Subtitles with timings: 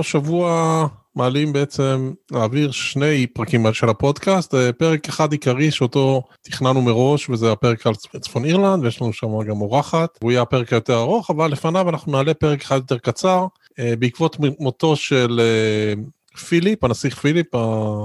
[0.00, 0.86] השבוע
[1.16, 7.52] מעלים בעצם להעביר שני פרקים של הפודקאסט, אה, פרק אחד עיקרי שאותו תכננו מראש וזה
[7.52, 11.50] הפרק על צפון אירלנד ויש לנו שם גם אורחת, הוא יהיה הפרק היותר ארוך אבל
[11.50, 13.46] לפניו אנחנו נעלה פרק אחד יותר קצר.
[13.78, 16.02] אה, בעקבות מותו של אה,
[16.38, 17.46] פיליפ, הנסיך פיליפ,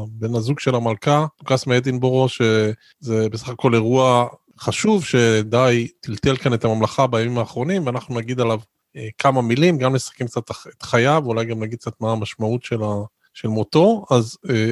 [0.10, 4.28] בן הזוג של המלכה, לוקאס מאדינבורו, שזה בסך הכל אירוע
[4.60, 8.60] חשוב שדי טלטל כאן את הממלכה בימים האחרונים ואנחנו נגיד עליו
[9.18, 12.94] כמה מילים, גם נסכם קצת את חייו, אולי גם נגיד קצת מה המשמעות של, ה,
[13.34, 14.06] של מותו.
[14.12, 14.72] אז אה,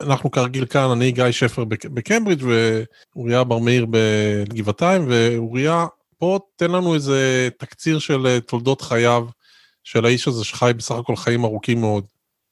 [0.00, 2.46] אנחנו כרגיל כאן, אני גיא שפר בקיימברידג'
[3.14, 5.86] ואוריה בר מאיר בגבעתיים, ואוריה,
[6.18, 9.26] פה תן לנו איזה תקציר של אה, תולדות חייו
[9.84, 12.04] של האיש הזה שחי בסך הכל חיים ארוכים מאוד.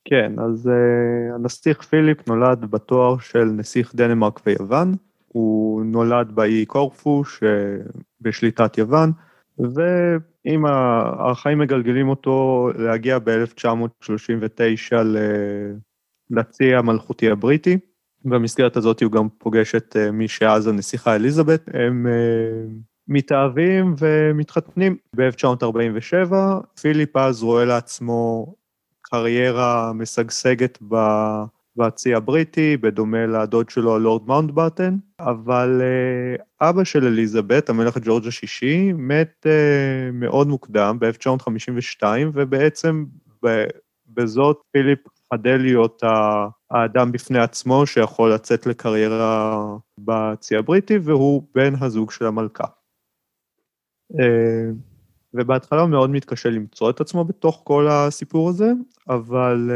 [0.04, 4.94] כן, אז uh, הנסיך פיליפ נולד בתואר של נסיך דנמרק ויוון.
[5.28, 9.12] הוא נולד באי קורפו שבשליטת יוון,
[10.44, 10.64] ואם
[11.18, 14.96] החיים מגלגלים אותו להגיע ב-1939
[16.30, 17.78] לצי המלכותי הבריטי.
[18.24, 21.68] במסגרת הזאת הוא גם פוגש את אה, מי שאז הנסיכה אליזבת.
[21.74, 22.66] הם אה,
[23.08, 24.96] מתאהבים ומתחתנים.
[25.16, 26.32] ב-1947
[26.80, 28.54] פיליפ אז רואה לעצמו
[29.02, 30.78] קריירה משגשגת
[31.76, 38.92] בצי הבריטי, בדומה לדוד שלו, הלורד מאונטבטן, אבל uh, אבא של אליזבת, המלך ג'ורג' השישי,
[38.92, 43.04] מת uh, מאוד מוקדם, ב-1952, ובעצם
[44.08, 44.98] בזאת פיליפ
[45.32, 46.02] חדל להיות
[46.70, 49.66] האדם בפני עצמו שיכול לצאת לקריירה
[49.98, 52.66] בצי הבריטי, והוא בן הזוג של המלכה.
[54.12, 54.16] Uh,
[55.34, 58.72] ובהתחלה הוא מאוד מתקשה למצוא את עצמו בתוך כל הסיפור הזה,
[59.08, 59.70] אבל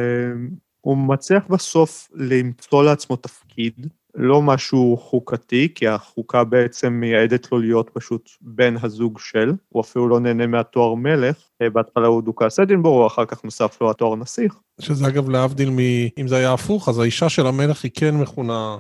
[0.81, 7.91] הוא מצליח בסוף למצוא לעצמו תפקיד, לא משהו חוקתי, כי החוקה בעצם מייעדת לו להיות
[7.93, 13.07] פשוט בן הזוג של, הוא אפילו לא נהנה מהתואר מלך, אה, בהתחלה הוא דוכס אדינבורו,
[13.07, 14.55] אחר כך נוסף לו התואר נסיך.
[14.81, 15.79] שזה אגב להבדיל מ...
[16.19, 18.77] אם זה היה הפוך, אז האישה של המלך היא כן מכונה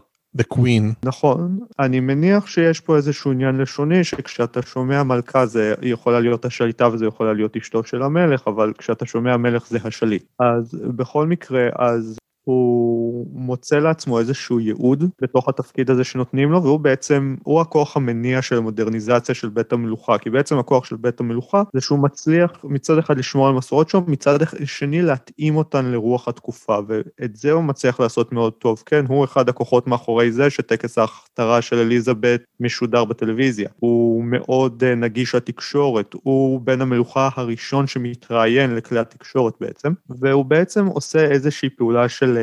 [0.54, 0.94] Queen.
[1.04, 6.88] נכון, אני מניח שיש פה איזשהו עניין לשוני, שכשאתה שומע מלכה זה יכולה להיות השליטה
[6.88, 10.24] וזה יכולה להיות אשתו של המלך, אבל כשאתה שומע מלך זה השליט.
[10.38, 12.87] אז בכל מקרה, אז הוא
[13.32, 18.56] מוצא לעצמו איזשהו ייעוד בתוך התפקיד הזה שנותנים לו, והוא בעצם, הוא הכוח המניע של
[18.56, 23.18] המודרניזציה של בית המלוכה, כי בעצם הכוח של בית המלוכה זה שהוא מצליח מצד אחד
[23.18, 28.32] לשמור על מסורות שם, מצד שני להתאים אותן לרוח התקופה, ואת זה הוא מצליח לעשות
[28.32, 28.82] מאוד טוב.
[28.86, 33.68] כן, הוא אחד הכוחות מאחורי זה שטקס ההכתרה של אליזבת משודר בטלוויזיה.
[33.76, 40.86] הוא מאוד אה, נגיש לתקשורת, הוא בן המלוכה הראשון שמתראיין לכלי התקשורת בעצם, והוא בעצם
[40.86, 42.38] עושה איזושהי פעולה של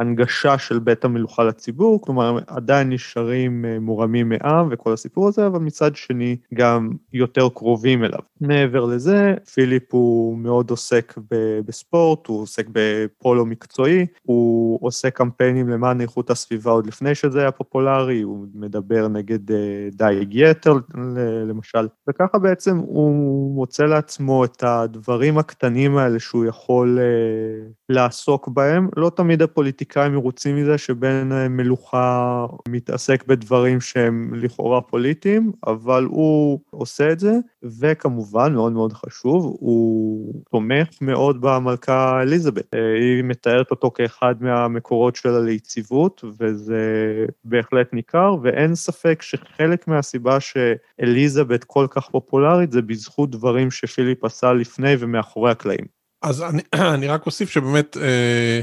[0.00, 5.58] הנגשה של בית המלוכה לציבור, כלומר עדיין נשארים אה, מורמים מעם וכל הסיפור הזה, אבל
[5.58, 8.18] מצד שני גם יותר קרובים אליו.
[8.40, 11.14] מעבר לזה, פיליפ הוא מאוד עוסק
[11.66, 17.50] בספורט, הוא עוסק בפולו מקצועי, הוא עושה קמפיינים למען איכות הסביבה עוד לפני שזה היה
[17.50, 20.74] פופולרי, הוא מדבר נגד אה, דייג יתר
[21.46, 28.88] למשל, וככה בעצם הוא מוצא לעצמו את הדברים הקטנים האלה שהוא יכול אה, לעסוק בהם,
[28.96, 37.12] לא תמיד הפוליטיקאים מרוצים מזה שבן מלוכה מתעסק בדברים שהם לכאורה פוליטיים, אבל הוא עושה
[37.12, 37.32] את זה,
[37.80, 42.74] וכמובן, מאוד מאוד חשוב, הוא תומך מאוד במלכה אליזבת.
[42.74, 46.84] היא מתארת אותו כאחד מהמקורות שלה ליציבות, וזה
[47.44, 54.52] בהחלט ניכר, ואין ספק שחלק מהסיבה שאליזבת כל כך פופולרית זה בזכות דברים שפיליפ עשה
[54.52, 56.00] לפני ומאחורי הקלעים.
[56.22, 56.62] אז אני,
[56.94, 58.60] אני רק אוסיף שבאמת אה,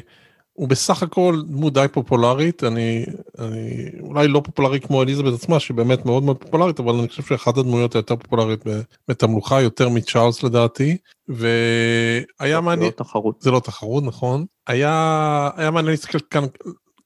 [0.57, 3.05] הוא בסך הכל דמות די פופולרית, אני,
[3.39, 7.57] אני אולי לא פופולרי כמו אליזבת עצמה שבאמת מאוד מאוד פופולרית, אבל אני חושב שאחת
[7.57, 10.97] הדמויות היותר פופולרית בבית המלוכה יותר מצ'ארלס לדעתי,
[11.27, 16.43] והיה מעניין, זה לא תחרות, זה לא תחרות נכון, היה, היה מעניין להסתכל כאן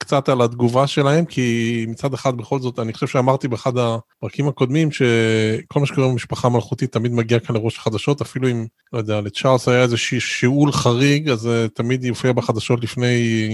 [0.02, 4.92] קצת על התגובה שלהם, כי מצד אחד בכל זאת, אני חושב שאמרתי באחד הפרקים הקודמים,
[4.92, 9.68] שכל מה שקורה במשפחה מלכותית תמיד מגיע כאן לראש החדשות, אפילו אם, לא יודע, לצ'ארלס
[9.68, 13.50] היה איזה שיעול חריג, אז uh, תמיד יופיע בחדשות לפני,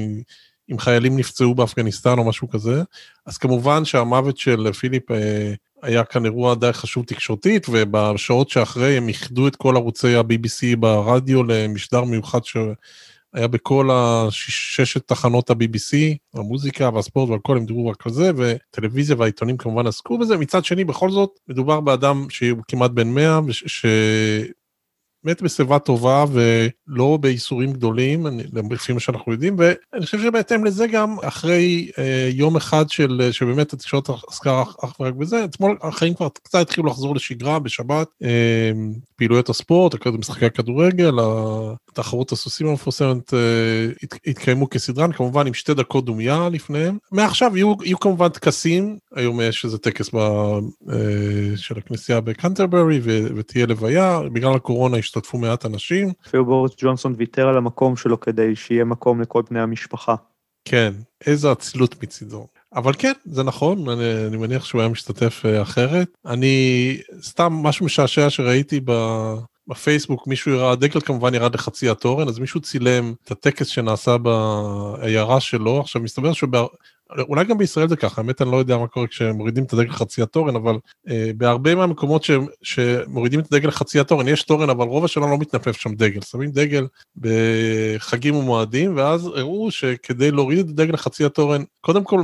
[0.71, 2.83] אם חיילים נפצעו באפגניסטן או משהו כזה.
[3.25, 5.16] אז כמובן שהמוות של פיליפ uh,
[5.83, 11.44] היה כאן אירוע די חשוב תקשורתית, ובשעות שאחרי הם איחדו את כל ערוצי ה-BBC ברדיו
[11.44, 12.57] למשדר מיוחד ש...
[13.38, 19.57] היה בכל הששת תחנות ה-BBC, המוזיקה והספורט והכל, הם דיברו רק על זה, וטלוויזיה והעיתונים
[19.57, 20.38] כמובן עסקו בזה.
[20.38, 23.86] מצד שני, בכל זאת, מדובר באדם שהוא כמעט בן 100, ש...
[25.24, 28.25] מת בשיבה טובה ולא בייסורים גדולים,
[28.72, 33.74] לפי מה שאנחנו יודעים, ואני חושב שבהתאם לזה גם, אחרי אה, יום אחד של, שבאמת
[33.74, 38.72] התקשורת עסקה אך ורק בזה, אתמול החיים כבר קצת התחילו לחזור לשגרה בשבת, אה,
[39.16, 41.19] פעילויות הספורט, משחקי הכדורגל,
[41.97, 43.33] תחרות הסוסים המפורסמת
[44.27, 46.97] התקיימו כסדרן, כמובן עם שתי דקות דומייה לפניהם.
[47.11, 50.19] מעכשיו יהיו, יהיו כמובן טקסים, היום יש איזה טקס ב,
[51.55, 52.99] של הכנסייה בקנטרברי
[53.35, 56.11] ותהיה לוויה, בגלל הקורונה השתתפו מעט אנשים.
[56.27, 60.15] אפילו בוריס ג'ונסון ויתר על המקום שלו כדי שיהיה מקום לכל בני המשפחה.
[60.65, 60.94] כן,
[61.25, 62.47] איזו אצילות מצידו.
[62.75, 66.07] אבל כן, זה נכון, אני, אני מניח שהוא היה משתתף אה, אחרת.
[66.25, 68.91] אני, סתם משהו משעשע שראיתי ב...
[69.68, 75.40] בפייסבוק מישהו הראה, הדגל כמובן ירד לחצי התורן, אז מישהו צילם את הטקס שנעשה בעיירה
[75.40, 76.66] שלו, עכשיו מסתבר שבה...
[77.19, 80.22] אולי גם בישראל זה ככה, האמת אני לא יודע מה קורה כשמורידים את הדגל לחצי
[80.22, 80.78] התורן, אבל
[81.10, 82.31] אה, בהרבה מהמקומות ש,
[82.64, 86.52] שמורידים את הדגל לחצי התורן יש תורן, אבל רוב השנה לא מתנפף שם דגל, שמים
[86.52, 86.88] דגל
[87.18, 92.22] בחגים ומועדים, ואז הראו שכדי להוריד את הדגל לחצי התורן, קודם כל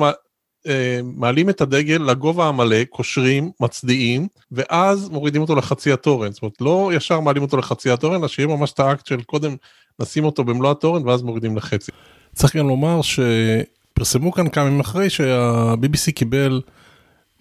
[1.03, 6.31] מעלים את הדגל לגובה המלא, קושרים, מצדיעים, ואז מורידים אותו לחצי התורן.
[6.31, 9.55] זאת אומרת, לא ישר מעלים אותו לחצי התורן, אלא שיהיה ממש את האקט של קודם
[9.99, 11.91] נשים אותו במלוא התורן, ואז מורידים לחצי.
[12.33, 16.61] צריך גם לומר שפרסמו כאן כמה ימים אחרי שה-BBC קיבל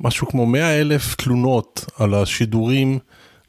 [0.00, 2.98] משהו כמו 100 אלף תלונות על השידורים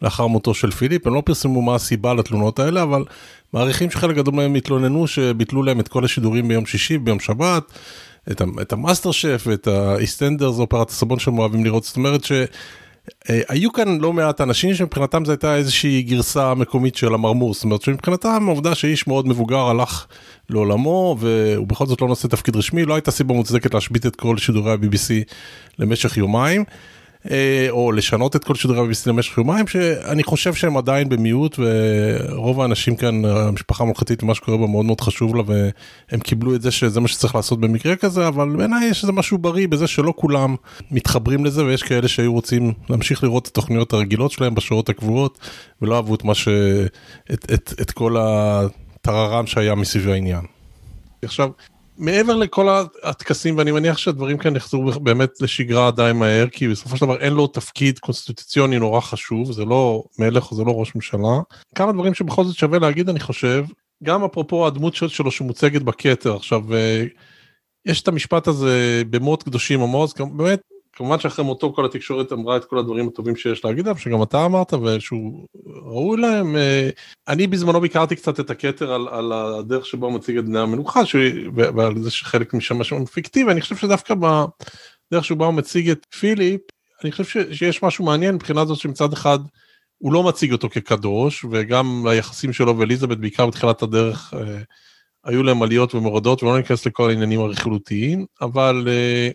[0.02, 3.06] לאחר מותו של פיליפ, הם לא פרסמו מה הסיבה לתלונות האלה, אבל
[3.54, 7.64] מעריכים שחלק גדול מהם התלוננו שביטלו להם את כל השידורים ביום שישי, ביום שבת.
[8.31, 13.98] את, המאסטר שף ואת ה EastEnders אופרת הסבון שהם אוהבים לראות זאת אומרת שהיו כאן
[14.02, 18.75] לא מעט אנשים שמבחינתם זו הייתה איזושהי גרסה מקומית של המרמור זאת אומרת שמבחינתם העובדה
[18.75, 20.06] שאיש מאוד מבוגר הלך
[20.50, 24.38] לעולמו והוא בכל זאת לא נושא תפקיד רשמי לא הייתה סיבה מוצדקת להשבית את כל
[24.38, 25.34] שידורי ה-BBC
[25.80, 26.64] למשך יומיים.
[27.31, 32.62] אה, או לשנות את כל שידורי ה-BBC למשך יומיים שאני חושב שהם עדיין במיעוט ורוב
[32.62, 36.72] האנשים כאן המשפחה המלכתית ומה שקורה בה מאוד מאוד חשוב לה והם קיבלו את זה
[36.72, 40.56] שזה מה שצריך לעשות במקרה כזה אבל בעיניי יש איזה משהו בריא בזה שלא כולם
[40.92, 45.38] מתחברים לזה ויש כאלה שהיו רוצים להמשיך לראות את התוכניות הרגילות שלהם בשעות הקבועות
[45.81, 46.48] ולא אהבו את מה ש...
[47.34, 50.42] את, את, את כל הטררם שהיה מסביב העניין.
[51.22, 51.50] עכשיו
[51.98, 52.68] מעבר לכל
[53.04, 57.34] הטקסים, ואני מניח שהדברים כאן יחזרו באמת לשגרה די מהר, כי בסופו של דבר אין
[57.34, 61.40] לו תפקיד קונסטיטוציוני נורא חשוב, זה לא מלך, זה לא ראש ממשלה.
[61.75, 63.66] כמה דברים שבכל זאת שווה להגיד, אני חושב,
[64.04, 66.36] גם אפרופו הדמות שלו שמוצגת בכתר.
[66.36, 67.06] עכשיו, אה,
[67.86, 70.62] יש את המשפט הזה במות קדושים עמוז, באמת
[70.94, 74.45] כמובן שאחרי מותו כל התקשורת אמרה את כל הדברים הטובים שיש להגיד עליו, שגם אתה
[74.45, 75.48] אמרת ושהוא
[75.83, 76.56] ראוי להם.
[76.56, 76.89] אה,
[77.27, 81.06] אני בזמנו ביקרתי קצת את הכתר על, על הדרך שבו הוא מציג את בני המנוחה,
[81.06, 81.21] שהוא,
[81.56, 86.62] ועל זה שחלק משם משהו פיקטיבי, אני חושב שדווקא בדרך שבה הוא מציג את פיליפ,
[87.03, 89.39] אני חושב שיש משהו מעניין מבחינה זאת שמצד אחד
[89.97, 94.62] הוא לא מציג אותו כקדוש, וגם היחסים שלו ואליזבת בעיקר בתחילת הדרך אה,
[95.24, 99.30] היו להם עליות ומורדות, ולא ניכנס לכל העניינים הרכילותיים, אבל אה,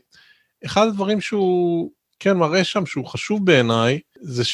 [0.64, 1.90] אחד הדברים שהוא
[2.20, 4.44] כן מראה שם שהוא חשוב בעיניי זה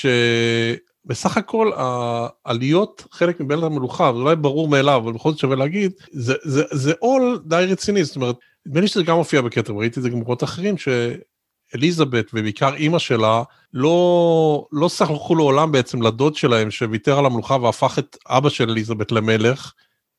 [1.05, 5.93] שבסך הכל העליות חלק מבין המלוכה זה אולי ברור מאליו אבל בכל זאת שווה להגיד
[6.73, 8.37] זה עול די רציני זאת אומרת
[8.67, 12.99] נדמה לי שזה גם מופיע בכתר ראיתי את זה גם במקומות אחרים שאליזבת ובעיקר אימא
[12.99, 13.43] שלה
[13.75, 19.13] לא לא סלחו לעולם בעצם לדוד שלהם שוויתר על המלוכה והפך את אבא של אליזבת
[19.13, 19.73] למלך.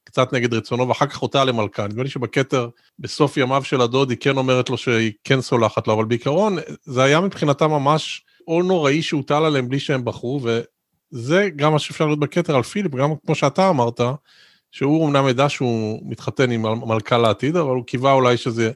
[0.06, 1.88] קצת נגד רצונו, ואחר כך אותה למלכה.
[1.88, 5.94] נדמה לי שבכתר, בסוף ימיו של הדוד, היא כן אומרת לו שהיא כן סולחת לו,
[5.94, 10.40] אבל בעיקרון, זה היה מבחינתה ממש עול נוראי שהוטל עליהם בלי שהם בחרו,
[11.14, 14.02] וזה גם מה שאפשר לראות בכתר על פיליפ, גם כמו שאתה אמרת,
[14.72, 18.72] שהוא אמנם ידע שהוא מתחתן עם מלכה לעתיד, אבל הוא קיווה אולי שזה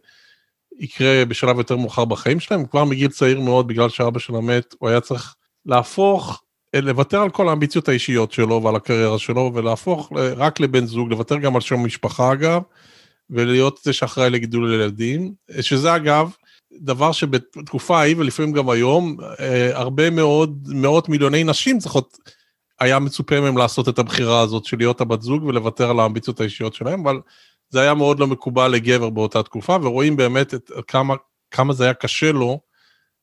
[0.79, 4.89] יקרה בשלב יותר מאוחר בחיים שלהם, כבר מגיל צעיר מאוד, בגלל שאבא שלה מת, הוא
[4.89, 6.41] היה צריך להפוך
[6.75, 11.55] לוותר על כל האמביציות האישיות שלו ועל הקריירה שלו ולהפוך רק לבן זוג, לוותר גם
[11.55, 12.61] על שם משפחה אגב,
[13.29, 16.31] ולהיות זה שאחראי לגידול ילדים, שזה אגב
[16.79, 22.17] דבר שבתקופה ההיא ולפעמים גם היום, אה, הרבה מאוד, מאות מיליוני נשים צריכות,
[22.79, 26.73] היה מצופה מהם לעשות את הבחירה הזאת של להיות הבת זוג ולוותר על האמביציות האישיות
[26.73, 27.19] שלהם, אבל
[27.69, 31.15] זה היה מאוד לא מקובל לגבר באותה תקופה, ורואים באמת את כמה,
[31.51, 32.59] כמה זה היה קשה לו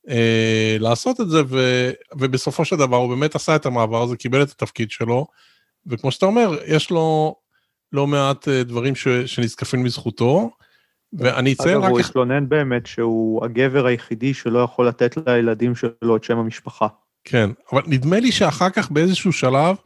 [0.08, 4.42] אה, לעשות את זה, ו, ובסופו של דבר הוא באמת עשה את המעבר הזה, קיבל
[4.42, 5.26] את התפקיד שלו,
[5.86, 7.36] וכמו שאתה אומר, יש לו
[7.92, 10.50] לא מעט אה, דברים ש, שנזקפים מזכותו,
[11.12, 11.84] ואני אציין רק...
[11.84, 16.86] אגב, הוא התלונן באמת שהוא הגבר היחידי שלא יכול לתת לילדים שלו את שם המשפחה.
[17.24, 19.76] כן, אבל נדמה לי שאחר כך באיזשהו שלב,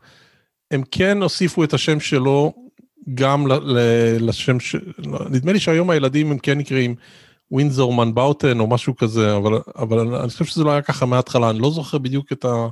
[0.70, 2.52] הם כן הוסיפו את השם שלו
[3.14, 3.46] גם
[4.20, 4.76] לשם ש...
[5.30, 6.94] נדמה לי שהיום הילדים הם כן נקראים
[7.50, 11.58] ווינזור מנבאוטן או משהו כזה, אבל, אבל אני חושב שזה לא היה ככה מההתחלה, אני
[11.58, 12.68] לא זוכר בדיוק את, ה,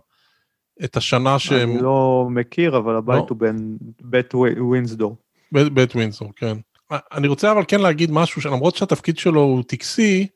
[0.84, 1.70] את השנה שהם...
[1.70, 3.26] אני לא מכיר, אבל הבית לא?
[3.28, 5.16] הוא בין בית ווינזדור.
[5.52, 6.56] בית, בית ווינזור, כן.
[6.90, 10.26] אני רוצה אבל כן להגיד משהו, שלמרות שהתפקיד שלו הוא טקסי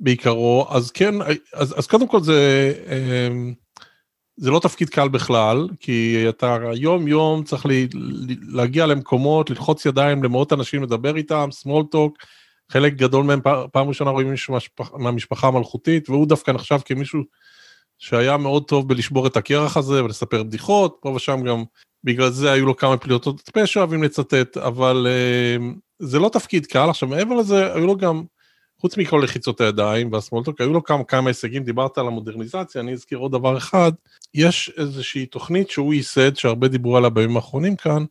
[0.00, 1.14] בעיקרו, אז כן,
[1.54, 3.54] אז, אז קודם כל זה, אמ,
[4.36, 7.88] זה לא תפקיד קל בכלל, כי אתה יום יום צריך לי,
[8.48, 12.24] להגיע למקומות, ללחוץ ידיים למאות אנשים, לדבר איתם, small talk,
[12.72, 13.40] חלק גדול מהם
[13.72, 14.58] פעם ראשונה רואים מישהו
[14.92, 17.22] מהמשפחה המלכותית, והוא דווקא נחשב כמישהו
[17.98, 21.64] שהיה מאוד טוב בלשבור את הקרח הזה ולספר בדיחות, פה ושם גם
[22.04, 25.62] בגלל זה היו לו כמה פליטות פה שאוהבים לצטט, אבל uh,
[25.98, 26.90] זה לא תפקיד קל.
[26.90, 28.22] עכשיו מעבר לזה, היו לו גם,
[28.80, 33.18] חוץ מכל לחיצות הידיים והסמולטוק, היו לו כמה, כמה הישגים, דיברת על המודרניזציה, אני אזכיר
[33.18, 33.92] עוד דבר אחד,
[34.34, 38.04] יש איזושהי תוכנית שהוא ייסד, שהרבה דיברו עליה בימים האחרונים כאן,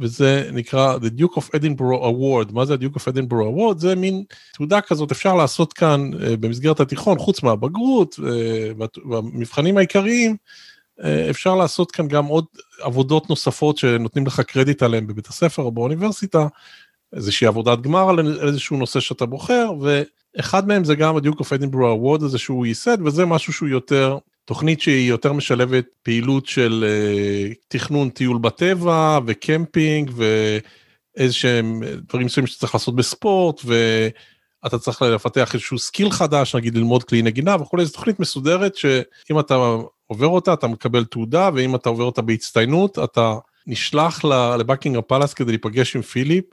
[0.00, 2.52] וזה נקרא The Duke of Edinburgh Award.
[2.52, 3.78] מה זה ה-Duke of Edinburgh Award?
[3.78, 10.36] זה מין תעודה כזאת, אפשר לעשות כאן uh, במסגרת התיכון, חוץ מהבגרות uh, והמבחנים העיקריים,
[11.00, 12.44] uh, אפשר לעשות כאן גם עוד
[12.80, 16.46] עבודות נוספות שנותנים לך קרדיט עליהן בבית הספר או באוניברסיטה,
[17.16, 22.20] איזושהי עבודת גמר על איזשהו נושא שאתה בוחר, ואחד מהם זה גם ה-Duke of Edinburgh
[22.20, 27.54] Award הזה שהוא ייסד, וזה משהו שהוא יותר תוכנית שהיא יותר משלבת פעילות של uh,
[27.68, 35.78] תכנון טיול בטבע וקמפינג ואיזה שהם דברים מסוימים שצריך לעשות בספורט ואתה צריך לפתח איזשהו
[35.78, 39.54] skill חדש נגיד ללמוד כלי נגינה וכולי זו תוכנית מסודרת שאם אתה
[40.06, 43.34] עובר אותה אתה מקבל תעודה ואם אתה עובר אותה בהצטיינות אתה
[43.66, 44.24] נשלח
[44.58, 46.44] ל Buckingham Palace כדי להיפגש עם פיליפ.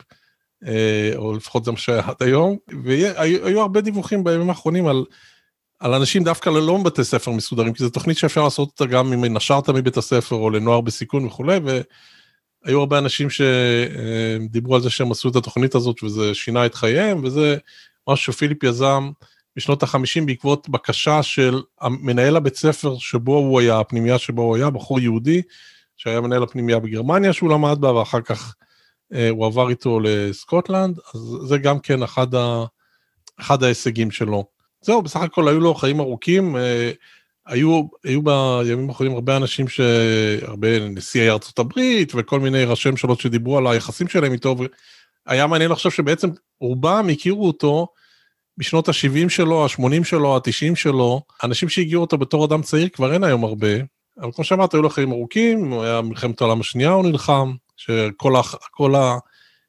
[0.68, 5.06] אה, או לפחות זה מה שהיה עד היום והיו הרבה דיווחים בימים האחרונים על
[5.80, 9.26] על אנשים דווקא ללא בתי ספר מסודרים, כי זו תוכנית שאפשר לעשות אותה גם אם
[9.26, 15.30] נשרת מבית הספר או לנוער בסיכון וכולי, והיו הרבה אנשים שדיברו על זה שהם עשו
[15.30, 17.58] את התוכנית הזאת וזה שינה את חייהם, וזה
[18.10, 19.12] משהו שפיליפ יזם
[19.56, 24.70] בשנות החמישים בעקבות בקשה של מנהל הבית ספר שבו הוא היה, הפנימייה שבו הוא היה,
[24.70, 25.42] בחור יהודי,
[25.98, 28.56] שהיה מנהל הפנימייה בגרמניה שהוא למד בה, ואחר כך
[29.30, 32.66] הוא עבר איתו לסקוטלנד, אז זה גם כן אחד, ה,
[33.40, 34.46] אחד ההישגים שלו.
[34.82, 36.56] זהו, בסך הכל היו לו חיים ארוכים.
[36.58, 36.92] אה,
[37.48, 39.80] היו, היו בימים האחרונים הרבה אנשים, ש...
[40.42, 44.56] הרבה נשיאי ארצות הברית וכל מיני ראשי ממשלות שדיברו על היחסים שלהם איתו,
[45.28, 47.88] והיה מעניין לחשוב שבעצם רובם הכירו אותו
[48.58, 53.24] בשנות ה-70 שלו, ה-80 שלו, ה-90 שלו, אנשים שהגיעו אותו בתור אדם צעיר כבר אין
[53.24, 53.76] היום הרבה,
[54.22, 58.96] אבל כמו שאמרת, היו לו חיים ארוכים, היה מלחמת העולם השנייה, הוא נלחם, שכל.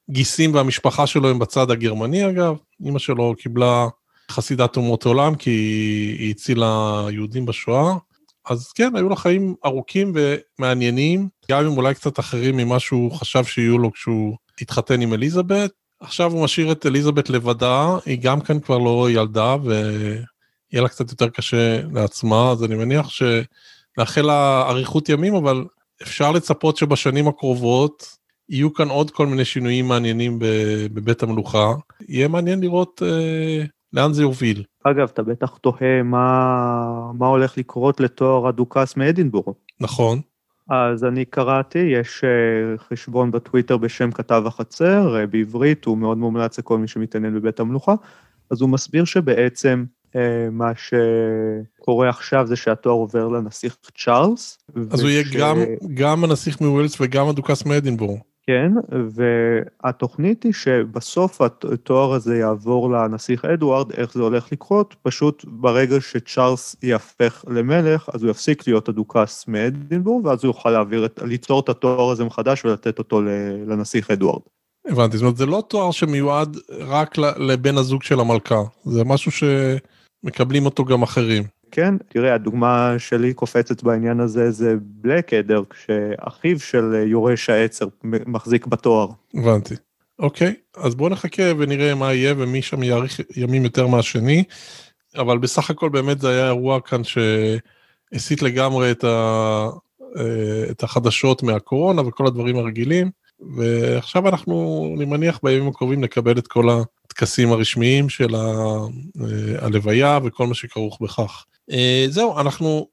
[0.08, 3.86] הגיסים והמשפחה שלו הם בצד הגרמני אגב, אמא שלו קיבלה
[4.30, 5.50] חסידת אומות עולם, כי
[6.18, 7.94] היא הצילה יהודים בשואה.
[8.46, 13.44] אז כן, היו לה חיים ארוכים ומעניינים, גם אם אולי קצת אחרים ממה שהוא חשב
[13.44, 15.70] שיהיו לו כשהוא התחתן עם אליזבת.
[16.00, 21.10] עכשיו הוא משאיר את אליזבת לבדה, היא גם כן כבר לא ילדה, ויהיה לה קצת
[21.10, 25.64] יותר קשה לעצמה, אז אני מניח שנאחל לה אריכות ימים, אבל
[26.02, 28.16] אפשר לצפות שבשנים הקרובות
[28.48, 30.38] יהיו כאן עוד כל מיני שינויים מעניינים
[30.94, 31.72] בבית המלוכה.
[32.08, 34.62] יהיה מעניין לראות אה, לאן זה יוביל?
[34.84, 39.54] אגב, אתה בטח תוהה מה, מה הולך לקרות לתואר הדוכס מאדינבורו.
[39.80, 40.20] נכון.
[40.70, 46.58] אז אני קראתי, יש אה, חשבון בטוויטר בשם כתב החצר, אה, בעברית, הוא מאוד מומלץ
[46.58, 47.94] לכל מי שמתעניין בבית המלוכה,
[48.50, 49.84] אז הוא מסביר שבעצם
[50.52, 54.58] מה שקורה עכשיו זה שהתואר עובר לנסיך צ'ארלס.
[54.76, 55.00] אז וש...
[55.00, 55.56] הוא יהיה גם,
[55.94, 58.18] גם הנסיך מווילס וגם הדוכס מאדינבורו.
[58.48, 58.72] כן,
[59.10, 64.96] והתוכנית היא שבסוף התואר הזה יעבור לנסיך אדוארד, איך זה הולך לקרות?
[65.02, 71.06] פשוט ברגע שצ'ארלס יהפך למלך, אז הוא יפסיק להיות הדוכס מאדינבורג, ואז הוא יוכל להעביר,
[71.06, 73.22] את, ליצור את התואר הזה מחדש ולתת אותו
[73.66, 74.42] לנסיך אדוארד.
[74.88, 79.30] הבנתי, זאת אומרת, זה לא תואר שמיועד רק לבן הזוג של המלכה, זה משהו
[80.22, 81.42] שמקבלים אותו גם אחרים.
[81.70, 88.66] כן, תראה, הדוגמה שלי קופצת בעניין הזה זה בלק אדר, כשאחיו של יורש העצר מחזיק
[88.66, 89.08] בתואר.
[89.34, 89.74] הבנתי.
[90.18, 94.44] אוקיי, אז בואו נחכה ונראה מה יהיה ומי שם יאריך ימים יותר מהשני,
[95.16, 99.68] אבל בסך הכל באמת זה היה אירוע כאן שהסיט לגמרי את, ה,
[100.16, 106.46] אה, את החדשות מהקורונה וכל הדברים הרגילים, ועכשיו אנחנו, אני מניח בימים הקרובים נקבל את
[106.46, 108.86] כל הטקסים הרשמיים של אה,
[109.58, 111.44] הלוויה וכל מה שכרוך בכך.
[111.70, 112.88] אה, זהו, אנחנו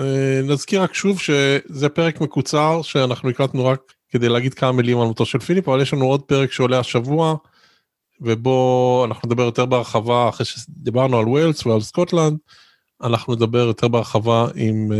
[0.00, 5.06] אה, נזכיר רק שוב שזה פרק מקוצר שאנחנו הקלטנו רק כדי להגיד כמה מילים על
[5.06, 7.36] מותו של פיליפ, אבל יש לנו עוד פרק שעולה השבוע,
[8.20, 12.38] ובו אנחנו נדבר יותר בהרחבה, אחרי שדיברנו על ווילס ועל סקוטלנד,
[13.02, 14.92] אנחנו נדבר יותר בהרחבה עם,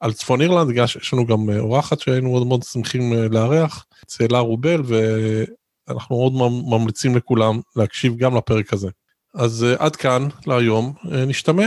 [0.00, 4.82] על צפון אירלנד, בגלל שיש לנו גם אורחת שהיינו מאוד מאוד שמחים לארח, צאלה רובל,
[4.84, 6.32] ואנחנו מאוד
[6.68, 8.88] ממליצים לכולם להקשיב גם לפרק הזה.
[9.34, 10.92] אז uh, עד כאן להיום,
[11.26, 11.66] נשתמע.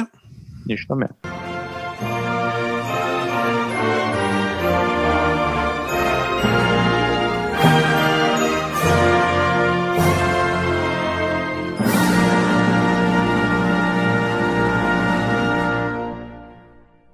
[0.67, 1.05] נשתמע.